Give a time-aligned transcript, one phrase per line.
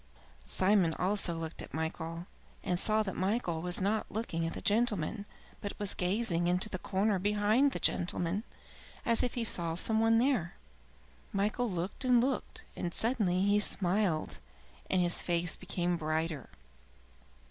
[0.47, 2.25] Simon also looked at Michael,
[2.63, 5.27] and saw that Michael was not looking at the gentleman,
[5.61, 8.43] but was gazing into the corner behind the gentleman,
[9.05, 10.55] as if he saw some one there.
[11.31, 14.39] Michael looked and looked, and suddenly he smiled,
[14.89, 16.49] and his face became brighter.